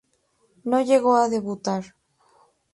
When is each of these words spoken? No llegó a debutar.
No 0.63 0.79
llegó 0.81 1.15
a 1.17 1.29
debutar. 1.29 1.93